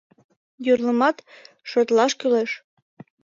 Йорлымат 0.65 1.17
шотлаш 1.69 2.11
кӱлеш. 2.19 2.51